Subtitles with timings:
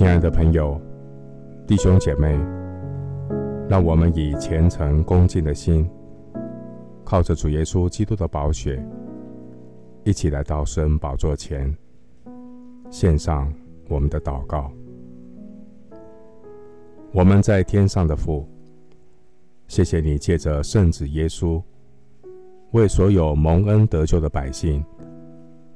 [0.00, 0.80] 亲爱的朋友、
[1.66, 2.28] 弟兄姐妹，
[3.68, 5.86] 让我们以虔诚恭敬的心，
[7.04, 8.82] 靠着主耶稣基督的宝血，
[10.02, 11.76] 一起来到神宝座前，
[12.88, 13.52] 献上
[13.90, 14.72] 我们的祷告。
[17.12, 18.48] 我们在天上的父，
[19.68, 21.62] 谢谢你借着圣子耶稣，
[22.70, 24.82] 为所有蒙恩得救的百姓，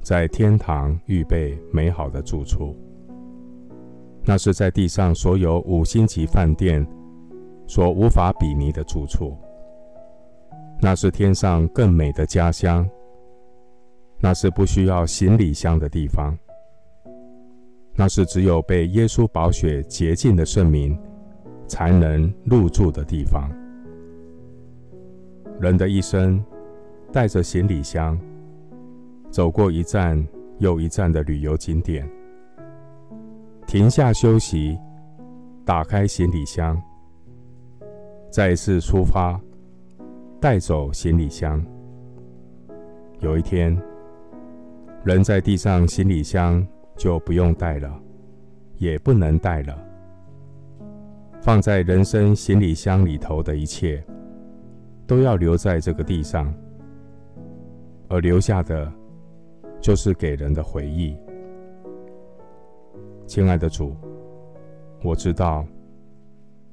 [0.01, 2.75] 在天堂预备美好的住处。
[4.27, 6.87] 那是在地上所有五星级饭店
[7.67, 9.37] 所无法比拟的住处。
[10.81, 12.89] 那是天上更美的家乡。
[14.21, 16.37] 那是不需要行李箱的地方。
[17.95, 20.99] 那是只有被耶稣宝血洁净的圣民
[21.67, 23.51] 才能入住的地方。
[25.61, 26.43] 人的一生
[27.13, 28.19] 带着行李箱，
[29.31, 30.27] 走过一站
[30.59, 32.09] 又一站的旅游景点。
[33.75, 34.79] 停下休息，
[35.65, 36.81] 打开行李箱，
[38.31, 39.37] 再次出发，
[40.41, 41.61] 带走行李箱。
[43.19, 43.77] 有一天，
[45.03, 46.65] 人在地上，行李箱
[46.97, 47.93] 就不用带了，
[48.77, 49.77] 也不能带了。
[51.43, 54.01] 放在人生行李箱里头的一切，
[55.05, 56.55] 都要留在这个地上，
[58.07, 58.89] 而留下的，
[59.81, 61.17] 就是给人的回忆。
[63.27, 63.97] 亲爱的主，
[65.03, 65.65] 我知道，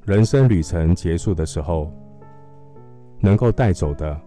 [0.06, 1.92] 人生旅程结束的时候，
[3.20, 4.20] 能够带走的，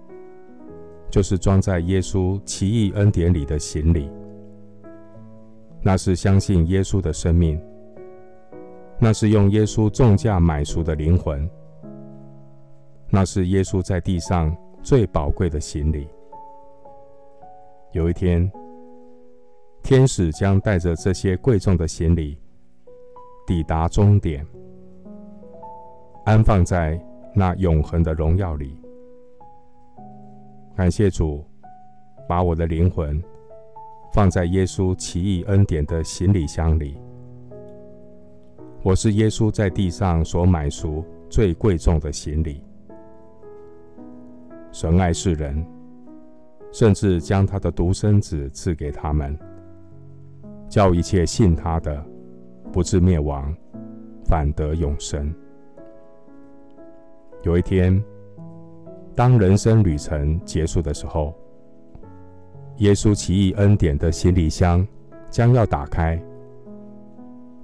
[1.10, 4.10] 就是装在耶稣奇异恩典里的行李。
[5.82, 7.60] 那是相信耶稣的生命，
[8.98, 11.48] 那是用耶稣重价买赎的灵魂，
[13.10, 16.08] 那是耶稣在地上最宝贵的行李。
[17.92, 18.50] 有一天，
[19.84, 22.38] 天使将带着这些贵重的行李
[23.46, 24.44] 抵达终点，
[26.24, 26.98] 安放在
[27.34, 28.78] 那永恒的荣耀里。
[30.74, 31.44] 感谢主，
[32.26, 33.22] 把我的灵魂
[34.14, 36.96] 放在耶稣奇异恩典的行李箱里。
[38.82, 42.64] 我是耶稣在地上所买赎最贵重的行李。
[44.72, 45.62] 神爱世人，
[46.72, 49.38] 甚至将他的独生子赐给他们。
[50.74, 52.04] 叫一切信他的，
[52.72, 53.54] 不至灭亡，
[54.24, 55.32] 反得永生。
[57.44, 58.02] 有一天，
[59.14, 61.32] 当人生旅程结束的时候，
[62.78, 64.84] 耶稣奇异恩典的行李箱
[65.30, 66.20] 将要打开，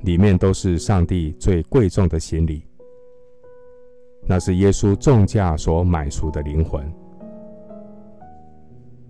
[0.03, 2.63] 里面都是上帝最贵重的行李，
[4.25, 6.89] 那是耶稣重价所买赎的灵魂。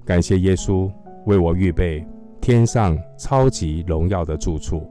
[0.06, 0.90] 感谢耶稣
[1.26, 2.02] 为我预备。
[2.40, 4.88] 天上超级荣耀的住处，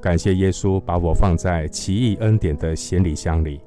[0.00, 3.60] 感谢耶稣把我放在奇异恩典的行李箱里，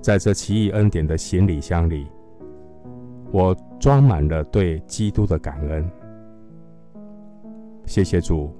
[0.00, 2.04] 在这奇异恩典的行李箱里，
[3.30, 5.88] 我装满了对基督的感恩。
[7.86, 8.52] 谢谢主，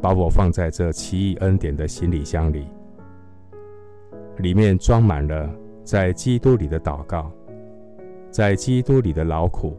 [0.00, 2.68] 把我放在这奇异恩典的行李箱里，
[4.38, 5.50] 里面装满了
[5.82, 7.30] 在基督里的祷告，
[8.30, 9.76] 在基督里的劳苦。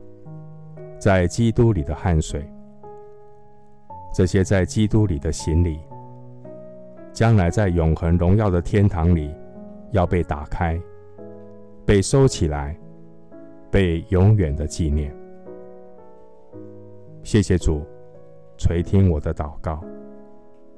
[1.03, 2.49] 在基督里的汗水，
[4.13, 5.77] 这些在基督里的行李，
[7.11, 9.35] 将来在永恒荣耀的天堂里
[9.91, 10.81] 要被打开、
[11.85, 12.73] 被收起来、
[13.69, 15.13] 被永远的纪念。
[17.21, 17.85] 谢谢主
[18.57, 19.83] 垂听我的祷告，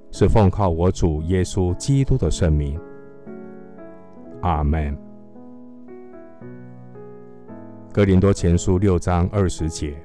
[0.09, 2.81] 是奉靠我主耶稣基督的圣名。
[4.41, 4.97] 阿门。
[7.93, 9.95] 哥林多前书六章二十节。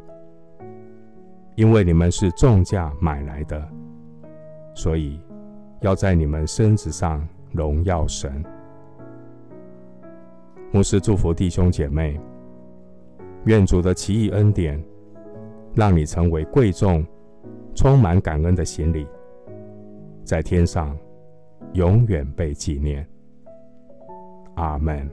[1.60, 3.68] 因为你们是重价买来的，
[4.74, 5.20] 所以
[5.82, 7.22] 要在你们身子上
[7.52, 8.42] 荣耀神。
[10.72, 12.18] 牧师祝福弟兄姐妹，
[13.44, 14.82] 愿主的奇异恩典，
[15.74, 17.04] 让你成为贵重、
[17.74, 19.06] 充满感恩的行李，
[20.24, 20.96] 在天上
[21.74, 23.06] 永远被纪念。
[24.54, 25.06] 阿门。